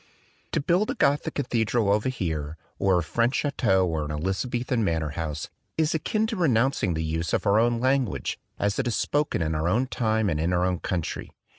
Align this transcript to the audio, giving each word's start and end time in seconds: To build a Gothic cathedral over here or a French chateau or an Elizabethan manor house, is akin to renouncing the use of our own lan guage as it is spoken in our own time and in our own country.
To 0.53 0.59
build 0.59 0.89
a 0.89 0.95
Gothic 0.95 1.35
cathedral 1.35 1.91
over 1.93 2.09
here 2.09 2.57
or 2.79 2.97
a 2.97 3.03
French 3.03 3.35
chateau 3.35 3.85
or 3.87 4.03
an 4.03 4.09
Elizabethan 4.09 4.83
manor 4.83 5.09
house, 5.11 5.51
is 5.77 5.93
akin 5.93 6.25
to 6.25 6.35
renouncing 6.35 6.95
the 6.95 7.03
use 7.03 7.33
of 7.33 7.45
our 7.45 7.59
own 7.59 7.79
lan 7.79 8.05
guage 8.05 8.39
as 8.57 8.79
it 8.79 8.87
is 8.87 8.95
spoken 8.95 9.43
in 9.43 9.53
our 9.53 9.67
own 9.69 9.85
time 9.85 10.27
and 10.27 10.39
in 10.39 10.53
our 10.53 10.65
own 10.65 10.79
country. 10.79 11.29